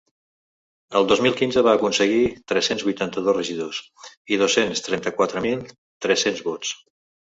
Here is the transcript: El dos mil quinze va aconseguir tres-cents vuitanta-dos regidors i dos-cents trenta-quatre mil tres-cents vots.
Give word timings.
El 0.99 1.05
dos 1.11 1.21
mil 1.25 1.35
quinze 1.41 1.63
va 1.67 1.75
aconseguir 1.81 2.23
tres-cents 2.53 2.87
vuitanta-dos 2.89 3.39
regidors 3.41 3.85
i 4.35 4.43
dos-cents 4.47 4.87
trenta-quatre 4.91 5.49
mil 5.49 5.67
tres-cents 6.09 6.49
vots. 6.53 6.79